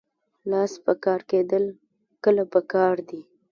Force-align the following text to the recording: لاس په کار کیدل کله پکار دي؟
لاس 0.51 0.71
په 0.85 0.93
کار 1.03 1.21
کیدل 1.31 1.63
کله 2.23 2.43
پکار 2.53 2.95
دي؟ 3.09 3.21